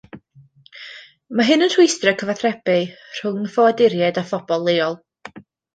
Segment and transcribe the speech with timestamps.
[1.35, 2.79] Mae hyn yn rhwystro cyfathrebu
[3.19, 5.03] rhwng ffoaduriaid a phobl leol